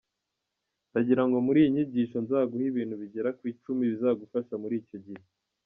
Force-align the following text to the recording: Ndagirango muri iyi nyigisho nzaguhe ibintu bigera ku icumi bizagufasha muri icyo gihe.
Ndagirango 0.89 1.37
muri 1.47 1.57
iyi 1.61 1.73
nyigisho 1.73 2.17
nzaguhe 2.25 2.65
ibintu 2.71 2.95
bigera 3.01 3.29
ku 3.37 3.43
icumi 3.51 3.81
bizagufasha 3.91 4.53
muri 4.63 4.75
icyo 4.81 4.97
gihe. 5.05 5.23